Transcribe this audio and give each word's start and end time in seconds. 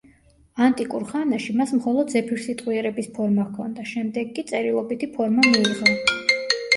ანტიკურ 0.67 1.03
ხანაში 1.09 1.53
მას 1.57 1.73
მხოლოდ 1.79 2.09
ზეპირსიტყვიერების 2.13 3.09
ფორმა 3.17 3.45
ჰქონდა, 3.49 3.85
შემდეგ 3.91 4.31
კი 4.39 4.45
წერილობითი 4.53 5.11
ფორმა 5.19 5.47
მიიღო. 5.57 5.93